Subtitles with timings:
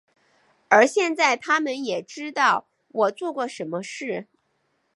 [0.67, 4.25] 而现在他们也知道我做过什么事。